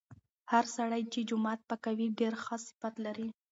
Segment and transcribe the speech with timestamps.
[0.51, 3.29] هغه سړی چې جومات پاکوي ډیر ښه صفت لري.